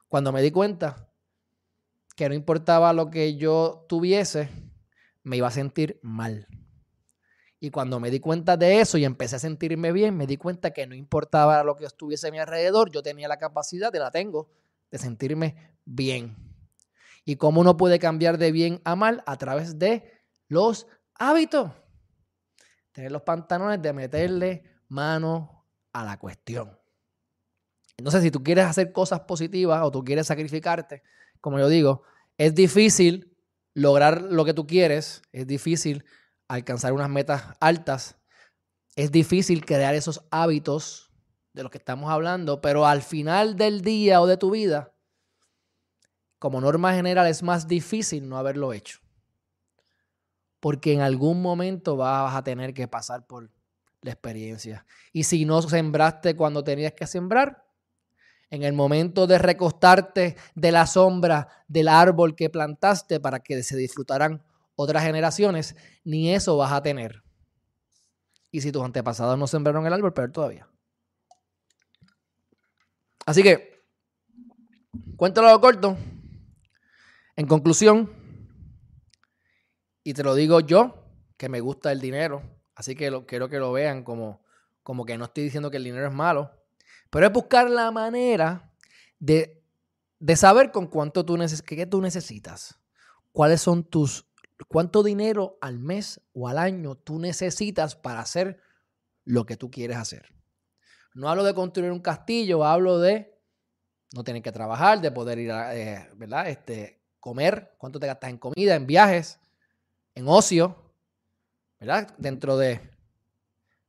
cuando 0.08 0.32
me 0.32 0.42
di 0.42 0.52
cuenta 0.52 1.12
que 2.16 2.30
no 2.30 2.34
importaba 2.34 2.94
lo 2.94 3.10
que 3.10 3.36
yo 3.36 3.86
tuviese, 3.90 4.48
me 5.22 5.36
iba 5.36 5.50
a 5.50 5.52
sentir 5.52 6.00
mal. 6.02 6.48
Y 7.60 7.72
cuando 7.72 8.00
me 8.00 8.10
di 8.10 8.22
cuenta 8.22 8.56
de 8.56 8.80
eso 8.80 8.98
y 8.98 9.04
empecé 9.04 9.36
a 9.36 9.40
sentirme 9.40 9.92
bien, 9.92 10.16
me 10.16 10.28
di 10.28 10.38
cuenta 10.38 10.72
que 10.72 10.88
no 10.88 10.96
importaba 10.96 11.62
lo 11.66 11.76
que 11.76 11.84
estuviese 11.84 12.30
a 12.30 12.32
mi 12.32 12.40
alrededor, 12.40 12.90
yo 12.90 13.04
tenía 13.04 13.28
la 13.28 13.36
capacidad, 13.36 13.92
de 13.92 14.00
la 14.00 14.10
tengo, 14.10 14.50
de 14.92 14.98
sentirme 14.98 15.76
bien. 15.84 16.38
Y 17.26 17.36
cómo 17.36 17.60
uno 17.60 17.76
puede 17.76 18.00
cambiar 18.00 18.38
de 18.38 18.54
bien 18.54 18.80
a 18.86 18.96
mal 18.96 19.24
a 19.26 19.36
través 19.36 19.78
de 19.78 20.10
los 20.48 20.88
hábitos. 21.16 21.74
Tener 22.94 23.12
los 23.12 23.24
pantalones 23.24 23.82
de 23.82 23.92
meterle 23.92 24.64
mano 24.88 25.59
a 25.94 26.04
la 26.04 26.18
cuestión. 26.18 26.78
Entonces, 27.98 28.24
si 28.24 28.32
tú 28.32 28.44
quieres 28.44 28.66
hacer 28.66 28.92
cosas 28.92 29.22
positivas 29.22 29.82
o 29.84 29.92
tú 29.92 30.04
quieres 30.04 30.28
sacrificarte, 30.28 31.04
como 31.42 31.60
yo 31.60 31.68
digo, 31.68 32.04
es 32.38 32.56
difícil 32.56 33.38
lograr 33.74 34.22
lo 34.22 34.46
que 34.46 34.54
tú 34.54 34.66
quieres, 34.66 35.22
es 35.32 35.48
difícil 35.48 36.06
alcanzar 36.48 36.94
unas 36.94 37.10
metas 37.10 37.44
altas, 37.60 38.18
es 38.96 39.12
difícil 39.12 39.66
crear 39.66 39.96
esos 39.96 40.26
hábitos 40.32 41.12
de 41.54 41.64
los 41.64 41.72
que 41.72 41.78
estamos 41.78 42.10
hablando, 42.10 42.62
pero 42.62 42.86
al 42.86 43.02
final 43.02 43.56
del 43.56 43.82
día 43.82 44.22
o 44.22 44.28
de 44.28 44.38
tu 44.38 44.52
vida, 44.52 44.94
como 46.40 46.62
norma 46.62 46.94
general, 46.94 47.28
es 47.28 47.44
más 47.44 47.68
difícil 47.68 48.28
no 48.28 48.38
haberlo 48.38 48.72
hecho. 48.74 49.00
Porque 50.60 50.94
en 50.94 51.02
algún 51.02 51.42
momento 51.42 51.98
vas 51.98 52.36
a 52.36 52.44
tener 52.44 52.74
que 52.74 52.88
pasar 52.88 53.28
por 53.28 53.52
la 54.02 54.12
experiencia. 54.12 54.86
Y 55.12 55.24
si 55.24 55.46
no 55.46 55.62
sembraste 55.62 56.36
cuando 56.36 56.64
tenías 56.64 56.94
que 56.94 57.08
sembrar, 57.08 57.66
en 58.50 58.64
el 58.64 58.74
momento 58.74 59.28
de 59.28 59.38
recostarte 59.38 60.36
de 60.56 60.72
la 60.72 60.88
sombra 60.88 61.48
del 61.68 61.88
árbol 61.88 62.36
que 62.36 62.50
plantaste 62.50 63.20
para 63.20 63.40
que 63.40 63.62
se 63.64 63.78
disfrutaran 63.78 64.44
otras 64.76 65.04
generaciones, 65.04 65.76
ni 66.04 66.34
eso 66.34 66.58
vas 66.58 66.72
a 66.72 66.82
tener. 66.82 67.24
Y 68.52 68.62
si 68.62 68.72
tus 68.72 68.84
antepasados 68.84 69.38
no 69.38 69.46
sembraron 69.46 69.86
el 69.86 69.94
árbol, 69.94 70.14
peor 70.14 70.32
todavía. 70.32 70.68
Así 73.26 73.44
que, 73.44 73.84
cuéntalo 75.16 75.60
corto. 75.62 75.96
En 77.36 77.46
conclusión, 77.46 78.12
y 80.04 80.14
te 80.14 80.24
lo 80.24 80.34
digo 80.34 80.60
yo, 80.62 81.06
que 81.38 81.50
me 81.50 81.62
gusta 81.62 81.92
el 81.92 82.02
dinero, 82.02 82.42
así 82.80 82.96
que 82.96 83.12
lo, 83.12 83.26
quiero 83.26 83.50
que 83.50 83.60
lo 83.60 83.74
vean 83.74 84.06
como, 84.06 84.42
como 84.84 85.04
que 85.06 85.18
no 85.18 85.26
estoy 85.26 85.44
diciendo 85.44 85.70
que 85.70 85.76
el 85.76 85.84
dinero 85.84 86.08
es 86.08 86.14
malo, 86.14 86.50
pero 87.10 87.26
es 87.26 87.34
buscar 87.34 87.70
la 87.70 87.92
manera 87.92 88.72
de, 89.20 89.62
saber 90.38 90.72
con 90.72 90.88
cuánto 90.88 91.26
tú, 91.26 91.38
qué 91.66 91.86
tú 91.86 92.00
necesitas. 92.02 92.80
Cuáles 93.34 93.60
son 93.60 93.84
tus, 93.84 94.26
cuánto 94.70 95.04
dinero 95.04 95.58
al 95.60 95.78
mes 95.78 96.22
o 96.32 96.48
al 96.48 96.58
año 96.58 96.96
tú 96.96 97.20
necesitas 97.20 97.98
para 97.98 98.22
hacer 98.22 98.62
lo 99.26 99.46
que 99.46 99.58
tú 99.58 99.70
quieres 99.70 99.98
hacer. 99.98 100.34
No 101.14 101.28
hablo 101.28 101.44
de 101.44 101.54
construir 101.54 101.92
un 101.92 102.00
castillo, 102.00 102.64
hablo 102.64 102.98
de 103.00 103.38
no 104.16 104.24
tener 104.24 104.42
que 104.42 104.54
trabajar, 104.54 105.02
de 105.02 105.12
poder 105.12 105.38
ir 105.40 105.52
a, 105.52 105.76
eh, 105.76 106.10
¿verdad? 106.16 106.48
Este, 106.48 107.02
comer, 107.20 107.76
cuánto 107.78 108.00
te 108.00 108.08
gastas 108.08 108.30
en 108.30 108.38
comida, 108.38 108.76
en 108.76 108.88
viajes, 108.88 109.38
en 110.16 110.30
ocio, 110.30 110.89
¿verdad? 111.80 112.14
Dentro 112.18 112.58
de 112.58 112.82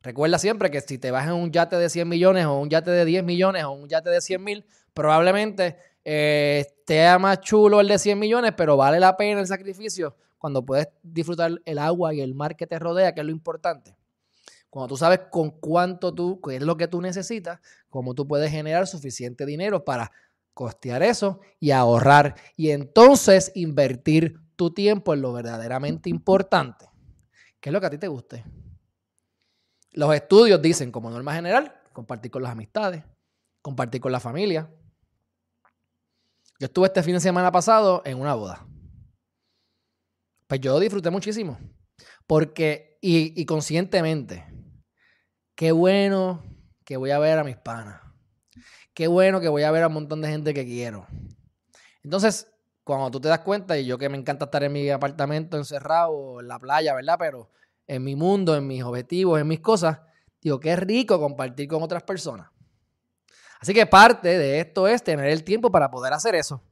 Recuerda 0.03 0.39
siempre 0.39 0.71
que 0.71 0.81
si 0.81 0.97
te 0.97 1.11
vas 1.11 1.27
en 1.27 1.35
un 1.35 1.51
yate 1.51 1.77
de 1.77 1.91
100 1.91 2.09
millones 2.09 2.47
o 2.47 2.59
un 2.59 2.71
yate 2.71 2.91
de 2.91 3.05
10 3.05 3.23
millones 3.23 3.65
o 3.65 3.73
un 3.73 3.87
yate 3.87 4.09
de 4.09 4.23
100 4.23 4.43
mil, 4.43 4.65
probablemente 4.95 5.77
eh, 6.05 6.65
esté 6.67 7.19
más 7.19 7.41
chulo 7.41 7.81
el 7.81 7.89
de 7.89 7.99
100 7.99 8.19
millones, 8.19 8.53
pero 8.57 8.79
vale 8.79 8.99
la 8.99 9.19
pena 9.19 9.41
el 9.41 9.47
sacrificio 9.47 10.17
cuando 10.39 10.65
puedes 10.65 10.89
disfrutar 11.03 11.61
el 11.67 11.79
agua 11.79 12.15
y 12.15 12.23
el 12.23 12.35
mar 12.35 12.57
que 12.57 12.67
te 12.67 12.79
rodea, 12.79 13.13
que 13.13 13.21
es 13.21 13.27
lo 13.27 13.33
importante. 13.33 13.95
Cuando 14.71 14.89
tú 14.89 14.97
sabes 14.97 15.21
con 15.31 15.51
cuánto 15.51 16.15
tú, 16.15 16.41
qué 16.41 16.57
es 16.57 16.63
lo 16.63 16.79
que 16.79 16.89
tú 16.89 17.03
necesitas, 17.03 17.61
cómo 17.91 18.15
tú 18.15 18.27
puedes 18.27 18.51
generar 18.51 18.87
suficiente 18.87 19.45
dinero 19.45 19.85
para 19.85 20.13
costear 20.55 21.03
eso 21.03 21.41
y 21.59 21.73
ahorrar 21.73 22.37
y 22.57 22.71
entonces 22.71 23.53
invertir 23.55 24.41
tu 24.57 24.73
tiempo 24.73 25.13
en 25.13 25.21
lo 25.21 25.35
verdaderamente 25.35 26.09
importante, 26.09 26.90
que 27.61 27.69
es 27.69 27.73
lo 27.73 27.81
que 27.81 27.87
a 27.87 27.91
ti 27.91 27.99
te 27.99 28.09
guste. 28.09 28.45
Los 29.93 30.15
estudios 30.15 30.61
dicen, 30.63 30.91
como 30.91 31.11
norma 31.11 31.35
general, 31.35 31.81
compartir 31.93 32.31
con 32.31 32.43
las 32.43 32.53
amistades, 32.53 33.05
compartir 33.61 34.01
con 34.01 34.13
la 34.13 34.21
familia. 34.21 34.71
Yo 36.59 36.67
estuve 36.67 36.87
este 36.87 37.03
fin 37.03 37.15
de 37.15 37.21
semana 37.21 37.51
pasado 37.51 38.03
en 38.05 38.19
una 38.19 38.35
boda. 38.35 38.67
Pues 40.47 40.61
yo 40.61 40.79
disfruté 40.79 41.11
muchísimo. 41.11 41.59
Porque, 42.27 42.99
y, 43.01 43.41
y 43.41 43.45
conscientemente, 43.45 44.47
qué 45.55 45.73
bueno 45.73 46.45
que 46.85 46.97
voy 46.97 47.11
a 47.11 47.19
ver 47.19 47.39
a 47.39 47.45
mis 47.45 47.57
panas. 47.57 48.01
Qué 48.95 49.07
bueno 49.07 49.41
que 49.41 49.49
voy 49.49 49.63
a 49.63 49.71
ver 49.71 49.83
a 49.83 49.89
un 49.89 49.95
montón 49.95 50.21
de 50.21 50.29
gente 50.29 50.55
que 50.55 50.65
quiero. 50.65 51.07
Entonces, 52.03 52.51
cuando 52.97 53.11
tú 53.11 53.21
te 53.21 53.29
das 53.29 53.41
cuenta, 53.41 53.79
y 53.79 53.87
yo 53.87 53.99
que 53.99 54.09
me 54.09 54.19
encanta 54.19 54.47
estar 54.47 54.63
en 54.63 54.73
mi 54.73 54.89
apartamento 54.91 55.57
encerrado 55.57 56.41
en 56.41 56.49
la 56.49 56.59
playa, 56.59 56.95
¿verdad? 56.95 57.17
Pero 57.19 57.51
en 57.87 58.05
mi 58.05 58.17
mundo, 58.17 58.57
en 58.57 58.67
mis 58.67 58.83
objetivos, 58.83 59.41
en 59.41 59.49
mis 59.49 59.61
cosas, 59.61 60.01
digo, 60.41 60.61
qué 60.61 60.77
rico 60.77 61.19
compartir 61.19 61.69
con 61.69 61.83
otras 61.83 62.03
personas. 62.03 62.49
Así 63.61 63.75
que 63.75 63.87
parte 63.87 64.39
de 64.39 64.61
esto 64.61 64.89
es 64.89 65.03
tener 65.03 65.27
el 65.27 65.45
tiempo 65.45 65.71
para 65.71 65.91
poder 65.91 66.13
hacer 66.13 66.35
eso. 66.35 66.63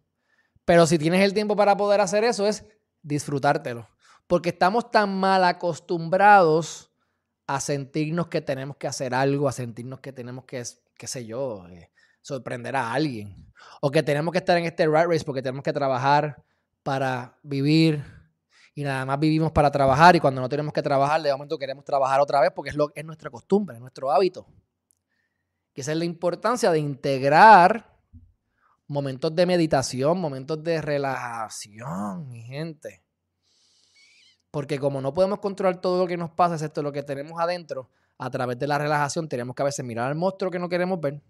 Pero 0.64 0.86
si 0.86 0.98
tienes 0.98 1.22
el 1.22 1.34
tiempo 1.34 1.54
para 1.54 1.76
poder 1.76 2.00
hacer 2.00 2.24
eso 2.24 2.46
es 2.46 2.64
disfrutártelo. 3.02 3.88
Porque 4.26 4.50
estamos 4.50 4.90
tan 4.90 5.18
mal 5.18 5.44
acostumbrados 5.44 6.90
a 7.46 7.60
sentirnos 7.60 8.28
que 8.28 8.40
tenemos 8.40 8.76
que 8.76 8.86
hacer 8.86 9.14
algo, 9.14 9.48
a 9.48 9.52
sentirnos 9.52 10.00
que 10.00 10.12
tenemos 10.12 10.44
que, 10.44 10.62
qué 10.96 11.06
sé 11.06 11.24
yo, 11.24 11.66
eh, 11.68 11.90
sorprender 12.20 12.76
a 12.76 12.92
alguien. 12.92 13.47
O 13.80 13.90
que 13.90 14.02
tenemos 14.02 14.32
que 14.32 14.38
estar 14.38 14.56
en 14.56 14.64
este 14.64 14.86
rat 14.86 15.06
race 15.06 15.24
porque 15.24 15.42
tenemos 15.42 15.62
que 15.62 15.72
trabajar 15.72 16.42
para 16.82 17.38
vivir, 17.42 18.04
y 18.78 18.84
nada 18.84 19.04
más 19.04 19.18
vivimos 19.18 19.50
para 19.50 19.72
trabajar 19.72 20.14
y 20.14 20.20
cuando 20.20 20.40
no 20.40 20.48
tenemos 20.48 20.72
que 20.72 20.82
trabajar, 20.82 21.20
de 21.20 21.32
momento 21.32 21.58
queremos 21.58 21.84
trabajar 21.84 22.20
otra 22.20 22.40
vez 22.40 22.52
porque 22.54 22.70
es, 22.70 22.76
lo, 22.76 22.92
es 22.94 23.04
nuestra 23.04 23.28
costumbre, 23.28 23.74
es 23.74 23.80
nuestro 23.80 24.08
hábito. 24.12 24.46
Que 25.74 25.80
esa 25.80 25.90
es 25.90 25.98
la 25.98 26.04
importancia 26.04 26.70
de 26.70 26.78
integrar 26.78 27.98
momentos 28.86 29.34
de 29.34 29.46
meditación, 29.46 30.20
momentos 30.20 30.62
de 30.62 30.80
relajación, 30.80 32.28
mi 32.28 32.42
gente. 32.42 33.02
Porque 34.52 34.78
como 34.78 35.00
no 35.00 35.12
podemos 35.12 35.40
controlar 35.40 35.80
todo 35.80 36.02
lo 36.02 36.06
que 36.06 36.16
nos 36.16 36.30
pasa, 36.30 36.54
excepto 36.54 36.80
lo 36.80 36.92
que 36.92 37.02
tenemos 37.02 37.40
adentro, 37.40 37.90
a 38.16 38.30
través 38.30 38.60
de 38.60 38.68
la 38.68 38.78
relajación 38.78 39.28
tenemos 39.28 39.56
que 39.56 39.62
a 39.62 39.64
veces 39.64 39.84
mirar 39.84 40.06
al 40.06 40.14
monstruo 40.14 40.52
que 40.52 40.60
no 40.60 40.68
queremos 40.68 41.00
ver 41.00 41.20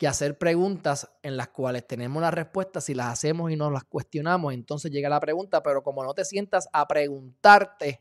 y 0.00 0.06
hacer 0.06 0.38
preguntas 0.38 1.10
en 1.22 1.36
las 1.36 1.48
cuales 1.48 1.86
tenemos 1.86 2.22
las 2.22 2.32
respuestas, 2.32 2.84
si 2.84 2.94
las 2.94 3.08
hacemos 3.08 3.50
y 3.50 3.56
nos 3.56 3.72
las 3.72 3.84
cuestionamos, 3.84 4.54
entonces 4.54 4.92
llega 4.92 5.08
la 5.08 5.18
pregunta, 5.18 5.62
pero 5.62 5.82
como 5.82 6.04
no 6.04 6.14
te 6.14 6.24
sientas 6.24 6.68
a 6.72 6.86
preguntarte, 6.86 8.00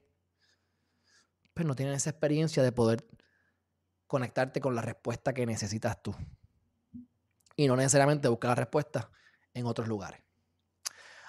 pues 1.55 1.65
no 1.65 1.75
tienes 1.75 1.97
esa 1.97 2.11
experiencia 2.11 2.61
de 2.61 2.71
poder 2.71 3.03
conectarte 4.05 4.61
con 4.61 4.75
la 4.75 4.83
respuesta 4.83 5.33
que 5.33 5.47
necesitas 5.47 6.01
tú. 6.03 6.15
Y 7.55 7.67
no 7.67 7.75
necesariamente 7.75 8.27
buscar 8.27 8.49
la 8.49 8.55
respuesta 8.55 9.09
en 9.55 9.65
otros 9.65 9.87
lugares. 9.87 10.21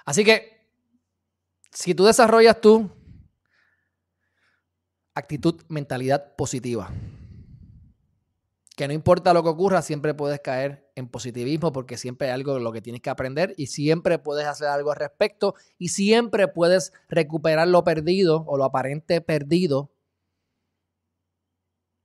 Así 0.05 0.23
que, 0.23 0.71
si 1.73 1.95
tú 1.95 2.05
desarrollas 2.05 2.61
tu 2.61 2.91
actitud, 5.15 5.63
mentalidad 5.69 6.37
positiva, 6.37 6.91
que 8.79 8.87
no 8.87 8.95
importa 8.95 9.35
lo 9.35 9.43
que 9.43 9.49
ocurra, 9.49 9.83
siempre 9.83 10.15
puedes 10.15 10.39
caer 10.39 10.89
en 10.95 11.09
positivismo 11.09 11.73
porque 11.73 11.97
siempre 11.97 12.29
hay 12.29 12.35
algo 12.35 12.55
de 12.55 12.61
lo 12.61 12.71
que 12.71 12.81
tienes 12.81 13.03
que 13.03 13.11
aprender 13.11 13.53
y 13.57 13.67
siempre 13.67 14.21
puedes 14.21 14.47
hacer 14.47 14.69
algo 14.69 14.93
al 14.93 14.99
respecto 14.99 15.57
y 15.79 15.89
siempre 15.89 16.47
puedes 16.47 16.93
recuperar 17.09 17.67
lo 17.67 17.83
perdido 17.83 18.45
o 18.47 18.57
lo 18.57 18.63
aparente 18.63 19.21
perdido 19.21 19.91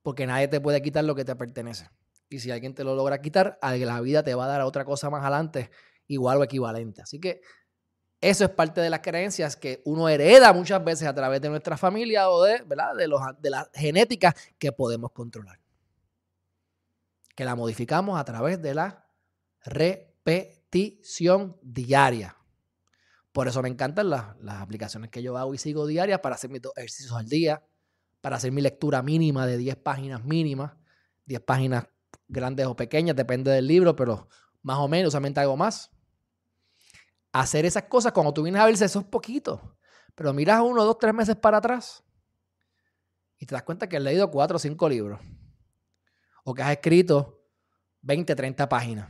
porque 0.01 0.25
nadie 0.25 0.47
te 0.47 0.59
puede 0.59 0.81
quitar 0.81 1.03
lo 1.03 1.13
que 1.13 1.23
te 1.23 1.35
pertenece. 1.35 1.91
Y 2.27 2.39
si 2.39 2.49
alguien 2.49 2.73
te 2.73 2.83
lo 2.83 2.95
logra 2.95 3.21
quitar, 3.21 3.59
la 3.61 4.01
vida 4.01 4.23
te 4.23 4.33
va 4.33 4.45
a 4.45 4.47
dar 4.47 4.61
otra 4.61 4.83
cosa 4.83 5.11
más 5.11 5.21
adelante 5.21 5.69
igual 6.07 6.39
o 6.39 6.43
equivalente. 6.43 7.03
Así 7.03 7.19
que 7.19 7.41
eso 8.19 8.45
es 8.45 8.49
parte 8.49 8.81
de 8.81 8.89
las 8.89 9.01
creencias 9.01 9.55
que 9.55 9.83
uno 9.85 10.09
hereda 10.09 10.51
muchas 10.53 10.83
veces 10.83 11.07
a 11.07 11.13
través 11.13 11.39
de 11.39 11.49
nuestra 11.49 11.77
familia 11.77 12.31
o 12.31 12.41
de, 12.41 12.63
¿verdad? 12.63 12.95
de, 12.95 13.07
los, 13.07 13.21
de 13.39 13.51
la 13.51 13.69
genética 13.75 14.35
que 14.57 14.71
podemos 14.71 15.11
controlar 15.11 15.62
que 17.35 17.45
la 17.45 17.55
modificamos 17.55 18.19
a 18.19 18.23
través 18.23 18.61
de 18.61 18.73
la 18.73 19.07
repetición 19.65 21.57
diaria. 21.61 22.37
Por 23.31 23.47
eso 23.47 23.61
me 23.61 23.69
encantan 23.69 24.09
las, 24.09 24.35
aplicaciones 24.47 25.09
que 25.09 25.23
yo 25.23 25.37
hago 25.37 25.53
y 25.53 25.57
sigo 25.57 25.87
diarias 25.87 26.19
para 26.19 26.35
hacer 26.35 26.49
mis 26.49 26.61
ejercicios 26.75 27.13
al 27.13 27.27
día, 27.27 27.63
para 28.21 28.35
hacer 28.35 28.51
mi 28.51 28.61
lectura 28.61 29.01
mínima 29.01 29.47
de 29.47 29.57
10 29.57 29.77
páginas 29.77 30.23
mínimas, 30.23 30.73
10 31.25 31.41
páginas 31.41 31.85
grandes 32.27 32.67
o 32.67 32.75
pequeñas, 32.75 33.15
depende 33.15 33.51
del 33.51 33.67
libro, 33.67 33.95
pero 33.95 34.29
más 34.61 34.77
o 34.77 34.87
menos, 34.87 35.09
usualmente 35.09 35.39
hago 35.39 35.57
más. 35.57 35.91
Hacer 37.31 37.65
esas 37.65 37.83
cosas, 37.83 38.11
cuando 38.11 38.33
tú 38.33 38.43
vienes 38.43 38.61
a 38.61 38.65
verse, 38.65 38.85
eso 38.85 38.99
es 38.99 39.05
poquito. 39.05 39.77
Pero 40.15 40.31
miras 40.31 40.61
uno, 40.61 40.85
dos, 40.85 40.99
tres 40.99 41.13
meses 41.13 41.35
para 41.35 41.57
atrás 41.57 42.03
y 43.43 43.45
te 43.45 43.55
das 43.55 43.63
cuenta 43.63 43.89
que 43.89 43.97
has 43.97 44.03
leído 44.03 44.31
cuatro 44.31 44.55
o 44.55 44.59
cinco 44.59 44.87
libros 44.87 45.19
o 46.43 46.53
que 46.53 46.61
has 46.61 46.71
escrito 46.71 47.41
20, 48.01 48.35
30 48.35 48.69
páginas. 48.69 49.09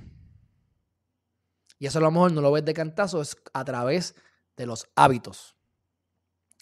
Y 1.79 1.87
eso 1.87 1.99
a 1.99 2.01
lo 2.01 2.11
mejor 2.11 2.31
no 2.31 2.41
lo 2.41 2.51
ves 2.51 2.63
de 2.63 2.73
cantazo, 2.73 3.21
es 3.21 3.35
a 3.53 3.65
través 3.65 4.15
de 4.55 4.65
los 4.65 4.87
hábitos. 4.95 5.55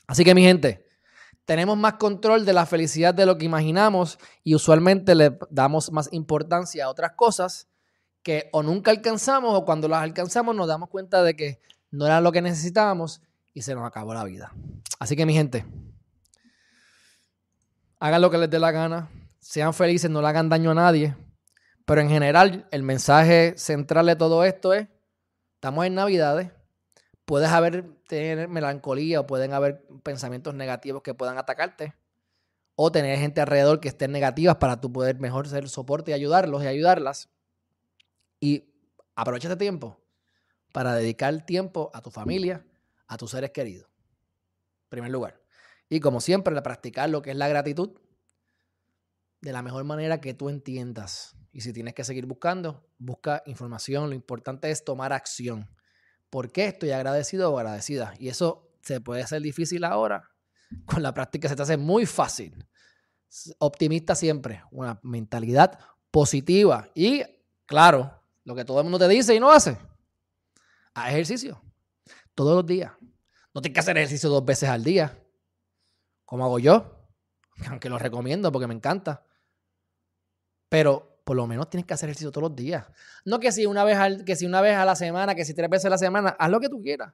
Así 0.08 0.24
que 0.24 0.34
mi 0.34 0.42
gente, 0.42 0.88
tenemos 1.46 1.78
más 1.78 1.94
control 1.94 2.46
de 2.46 2.54
la 2.54 2.66
felicidad 2.66 3.14
de 3.14 3.26
lo 3.26 3.38
que 3.38 3.46
imaginamos 3.46 4.18
y 4.44 4.56
usualmente 4.56 5.16
le 5.16 5.38
damos 5.50 5.92
más 5.92 6.10
importancia 6.12 6.86
a 6.86 6.90
otras 6.90 7.14
cosas 7.14 7.68
que 8.24 8.50
o 8.54 8.64
nunca 8.64 8.92
alcanzamos 8.92 9.54
o 9.56 9.66
cuando 9.66 9.88
las 9.88 10.02
alcanzamos 10.04 10.56
nos 10.56 10.68
damos 10.68 10.90
cuenta 10.90 11.24
de 11.24 11.36
que 11.36 11.60
no 11.90 12.06
era 12.06 12.22
lo 12.22 12.32
que 12.32 12.42
necesitábamos 12.42 13.22
y 13.54 13.64
se 13.64 13.76
nos 13.76 13.86
acabó 13.86 14.14
la 14.14 14.24
vida. 14.24 14.54
Así 15.00 15.16
que 15.16 15.26
mi 15.26 15.34
gente, 15.34 15.66
hagan 18.00 18.22
lo 18.22 18.30
que 18.30 18.38
les 18.38 18.50
dé 18.50 18.60
la 18.60 18.72
gana, 18.72 19.10
sean 19.42 19.74
felices, 19.74 20.10
no 20.10 20.22
le 20.22 20.28
hagan 20.28 20.50
daño 20.50 20.72
a 20.72 20.76
nadie. 20.76 21.16
Pero 21.86 22.02
en 22.02 22.10
general, 22.10 22.68
el 22.72 22.84
mensaje 22.84 23.56
central 23.58 24.06
de 24.06 24.16
todo 24.16 24.46
esto 24.46 24.74
es, 24.74 24.88
estamos 25.56 25.86
en 25.86 25.96
Navidades, 25.96 26.52
puedes 27.26 27.50
haber 27.50 27.84
tener 28.08 28.48
melancolía 28.48 29.20
o 29.20 29.28
pueden 29.28 29.54
haber 29.54 29.84
pensamientos 30.04 30.54
negativos 30.54 31.02
que 31.02 31.14
puedan 31.14 31.38
atacarte 31.38 31.96
o 32.76 32.92
tener 32.92 33.18
gente 33.20 33.42
alrededor 33.42 33.80
que 33.80 33.90
estén 33.90 34.12
negativas 34.12 34.56
para 34.58 34.80
tú 34.80 34.92
poder 34.92 35.20
mejor 35.20 35.48
ser 35.48 35.68
soporte 35.70 36.12
y 36.12 36.14
ayudarlos 36.14 36.64
y 36.64 36.68
ayudarlas. 36.68 37.30
Y 38.40 38.74
aprovecha 39.16 39.48
este 39.50 39.58
tiempo 39.58 40.00
para 40.72 40.96
dedicar 40.96 41.46
tiempo 41.46 41.92
a 41.94 42.02
tu 42.02 42.12
familia, 42.12 42.66
a 43.08 43.18
tus 43.18 43.32
seres 43.32 43.52
queridos. 43.52 43.88
En 43.88 44.90
primer 44.90 45.12
lugar. 45.12 45.42
Y 45.90 46.00
como 46.00 46.22
siempre, 46.22 46.60
practicar 46.62 47.10
lo 47.10 47.22
que 47.22 47.32
es 47.32 47.38
la 47.38 47.50
gratitud 47.50 47.92
de 49.42 49.52
la 49.52 49.62
mejor 49.62 49.84
manera 49.84 50.22
que 50.22 50.34
tú 50.34 50.50
entiendas. 50.50 51.36
Y 51.52 51.62
si 51.62 51.74
tienes 51.74 51.94
que 51.94 52.04
seguir 52.04 52.26
buscando, 52.26 52.88
busca 52.98 53.44
información. 53.46 54.10
Lo 54.10 54.16
importante 54.16 54.72
es 54.72 54.86
tomar 54.86 55.12
acción. 55.12 55.70
¿Por 56.30 56.52
qué 56.52 56.68
estoy 56.68 56.92
agradecido 56.92 57.52
o 57.52 57.58
agradecida? 57.58 58.14
Y 58.20 58.30
eso 58.30 58.72
se 58.82 59.02
puede 59.02 59.24
hacer 59.24 59.42
difícil 59.42 59.84
ahora. 59.84 60.30
Con 60.86 61.04
la 61.04 61.14
práctica 61.14 61.50
se 61.50 61.56
te 61.56 61.62
hace 61.64 61.78
muy 61.78 62.06
fácil. 62.06 62.66
Optimista 63.60 64.16
siempre, 64.16 64.64
una 64.72 65.00
mentalidad 65.04 65.78
positiva. 66.12 66.90
Y 66.94 67.24
claro, 67.66 68.22
lo 68.46 68.56
que 68.56 68.64
todo 68.64 68.80
el 68.80 68.84
mundo 68.84 69.00
te 69.00 69.08
dice 69.08 69.36
y 69.36 69.40
no 69.40 69.52
hace. 69.52 69.78
Haz 70.94 71.10
ejercicio. 71.10 71.62
Todos 72.36 72.56
los 72.56 72.66
días. 72.66 72.94
No 73.54 73.62
tienes 73.62 73.74
que 73.74 73.80
hacer 73.82 73.98
ejercicio 73.98 74.30
dos 74.30 74.46
veces 74.46 74.70
al 74.70 74.84
día. 74.84 75.22
Como 76.24 76.46
hago 76.46 76.60
yo. 76.60 77.10
Aunque 77.70 77.90
lo 77.90 77.98
recomiendo 77.98 78.52
porque 78.52 78.68
me 78.68 78.74
encanta. 78.74 79.26
Pero 80.72 81.20
por 81.26 81.36
lo 81.36 81.48
menos 81.48 81.70
tienes 81.70 81.86
que 81.86 81.94
hacer 81.94 82.08
ejercicio 82.08 82.32
todos 82.32 82.48
los 82.48 82.56
días. 82.56 82.86
No 83.26 83.42
que 83.42 83.52
si 83.52 83.66
una 83.66 83.84
vez, 83.84 83.98
al, 83.98 84.24
que 84.24 84.38
si 84.38 84.46
una 84.46 84.62
vez 84.62 84.78
a 84.78 84.86
la 84.86 84.96
semana, 84.96 85.36
que 85.36 85.44
si 85.44 85.54
tres 85.54 85.70
veces 85.70 85.88
a 85.88 85.90
la 85.90 85.98
semana, 85.98 86.30
haz 86.40 86.50
lo 86.50 86.62
que 86.62 86.70
tú 86.70 86.82
quieras. 86.82 87.12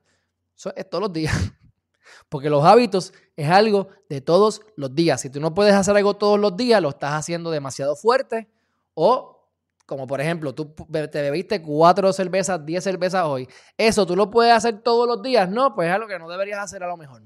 Eso 0.55 0.71
es 0.75 0.87
todos 0.87 1.01
los 1.01 1.11
días. 1.11 1.33
Porque 2.29 2.51
los 2.51 2.63
hábitos 2.63 3.15
es 3.35 3.49
algo 3.49 3.87
de 4.09 4.21
todos 4.21 4.61
los 4.75 4.93
días. 4.93 5.21
Si 5.21 5.31
tú 5.31 5.39
no 5.39 5.55
puedes 5.55 5.73
hacer 5.73 5.97
algo 5.97 6.13
todos 6.13 6.39
los 6.39 6.55
días, 6.55 6.79
lo 6.79 6.89
estás 6.89 7.13
haciendo 7.13 7.49
demasiado 7.49 7.95
fuerte. 7.95 8.47
O, 8.93 9.49
como 9.87 10.05
por 10.05 10.21
ejemplo, 10.21 10.53
tú 10.53 10.75
te 10.91 11.21
bebiste 11.23 11.59
cuatro 11.59 12.13
cervezas, 12.13 12.63
diez 12.63 12.83
cervezas 12.83 13.25
hoy. 13.25 13.49
Eso 13.75 14.05
tú 14.05 14.15
lo 14.15 14.29
puedes 14.29 14.53
hacer 14.53 14.83
todos 14.83 15.07
los 15.07 15.23
días. 15.23 15.49
No, 15.49 15.73
pues 15.73 15.87
es 15.87 15.95
algo 15.95 16.07
que 16.07 16.19
no 16.19 16.29
deberías 16.29 16.59
hacer 16.59 16.83
a 16.83 16.87
lo 16.87 16.95
mejor. 16.95 17.23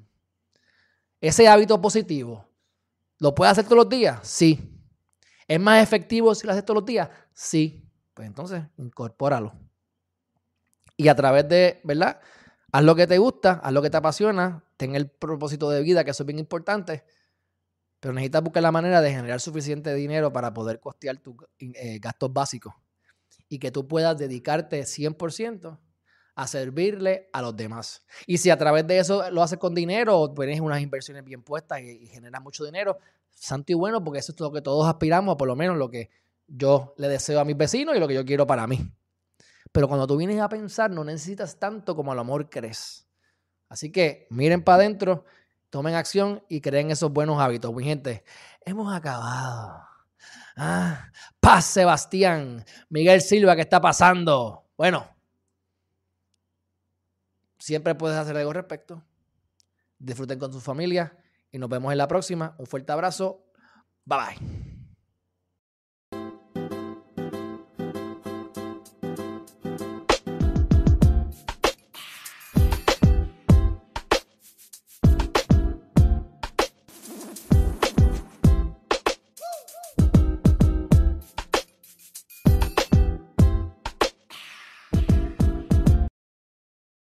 Ese 1.20 1.50
hábito 1.50 1.82
positivo, 1.82 2.46
¿lo 3.20 3.36
puedes 3.36 3.52
hacer 3.52 3.66
todos 3.66 3.80
los 3.80 3.90
días? 3.90 4.26
Sí. 4.26 4.81
¿Es 5.52 5.60
más 5.60 5.84
efectivo 5.84 6.34
si 6.34 6.48
lo 6.48 6.54
haces 6.54 6.64
todos 6.64 6.78
los 6.78 6.86
días? 6.86 7.10
Sí. 7.34 7.86
Pues 8.14 8.26
entonces, 8.26 8.64
incorpóralo. 8.78 9.54
Y 10.96 11.10
a 11.10 11.16
través 11.16 11.46
de, 11.50 11.82
¿verdad? 11.84 12.22
Haz 12.72 12.84
lo 12.86 12.96
que 12.96 13.06
te 13.06 13.18
gusta, 13.18 13.60
haz 13.62 13.74
lo 13.74 13.82
que 13.82 13.90
te 13.90 13.98
apasiona, 13.98 14.64
ten 14.78 14.96
el 14.96 15.10
propósito 15.10 15.70
de 15.70 15.82
vida, 15.82 16.06
que 16.06 16.12
eso 16.12 16.24
es 16.24 16.28
bien 16.28 16.40
importante. 16.40 17.04
Pero 18.00 18.14
necesitas 18.14 18.44
buscar 18.44 18.64
la 18.64 18.72
manera 18.72 19.02
de 19.02 19.12
generar 19.12 19.42
suficiente 19.42 19.94
dinero 19.94 20.32
para 20.32 20.54
poder 20.54 20.80
costear 20.80 21.18
tus 21.18 21.36
eh, 21.60 22.00
gastos 22.00 22.32
básicos. 22.32 22.74
Y 23.50 23.60
que 23.60 23.72
tú 23.72 23.90
puedas 23.90 24.18
dedicarte 24.18 24.84
100% 24.84 25.78
a 26.36 26.48
servirle 26.48 27.30
a 27.34 27.42
los 27.42 27.56
demás. 27.56 28.06
Y 28.26 28.38
si 28.38 28.50
a 28.50 28.58
través 28.58 28.88
de 28.88 29.00
eso 29.00 29.30
lo 29.32 29.44
haces 29.44 29.60
con 29.60 29.76
dinero 29.76 30.18
o 30.18 30.34
tienes 30.34 30.60
unas 30.60 30.82
inversiones 30.82 31.24
bien 31.24 31.44
puestas 31.44 31.82
y, 31.82 31.90
y 31.90 32.08
generas 32.08 32.42
mucho 32.42 32.64
dinero, 32.64 32.98
santo 33.34 33.72
y 33.72 33.76
bueno, 33.76 34.04
porque 34.04 34.20
eso 34.20 34.32
es 34.32 34.40
lo 34.40 34.52
que 34.52 34.62
todos 34.62 34.88
aspiramos, 34.88 35.36
por 35.36 35.48
lo 35.48 35.56
menos 35.56 35.78
lo 35.78 35.90
que 35.90 36.10
yo 36.48 36.94
le 36.98 37.08
deseo 37.08 37.40
a 37.40 37.46
mis 37.46 37.58
vecinos 37.58 37.96
y 37.96 38.00
lo 38.00 38.08
que 38.08 38.14
yo 38.14 38.26
quiero 38.26 38.46
para 38.46 38.68
mí. 38.68 38.80
Pero 39.72 39.88
cuando 39.88 40.06
tú 40.06 40.18
vienes 40.18 40.40
a 40.42 40.50
pensar, 40.50 40.92
no 40.92 41.04
necesitas 41.04 41.58
tanto 41.58 41.96
como 41.96 42.14
el 42.14 42.20
amor 42.20 42.50
crees. 42.50 43.08
Así 43.70 43.92
que 43.92 44.28
miren 44.30 44.64
para 44.64 44.78
adentro, 44.78 45.26
tomen 45.70 45.96
acción 45.96 46.44
y 46.50 46.60
creen 46.60 46.92
esos 46.92 47.12
buenos 47.12 47.40
hábitos. 47.40 47.74
Mi 47.74 47.84
gente, 47.86 48.24
hemos 48.66 48.94
acabado. 48.94 49.84
Ah, 50.58 51.10
paz, 51.40 51.66
Sebastián. 51.66 52.66
Miguel 52.90 53.22
Silva, 53.22 53.56
¿qué 53.56 53.62
está 53.62 53.80
pasando? 53.80 54.68
Bueno, 54.76 55.08
siempre 57.62 57.96
puedes 57.96 58.18
hacer 58.18 58.36
algo 58.36 58.50
al 58.50 58.56
respecto. 58.56 59.04
Disfruten 60.00 60.40
con 60.40 60.52
su 60.52 60.60
familia 60.60 61.16
y 61.52 61.60
nos 61.60 61.70
vemos 61.70 61.92
en 61.92 61.98
la 62.00 62.08
próxima. 62.08 62.56
Un 62.58 62.66
fuerte 62.66 62.92
abrazo. 62.92 63.46
Bye 64.04 64.18
bye. 64.18 64.71